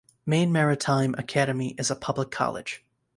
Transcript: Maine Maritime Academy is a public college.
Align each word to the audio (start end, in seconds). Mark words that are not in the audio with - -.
Maine 0.25 0.51
Maritime 0.51 1.13
Academy 1.19 1.75
is 1.77 1.91
a 1.91 1.95
public 1.95 2.31
college. 2.31 2.83